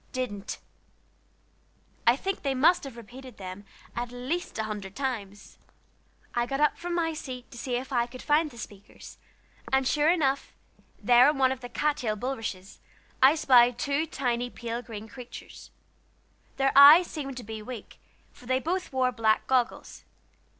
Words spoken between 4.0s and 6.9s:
least a hundred times. I got up